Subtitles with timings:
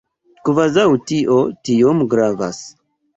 [0.47, 1.37] Kvazaŭ tio
[1.69, 2.63] tiom gravas.